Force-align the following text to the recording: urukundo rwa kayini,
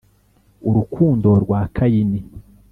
urukundo 0.69 1.29
rwa 1.43 1.61
kayini, 1.75 2.19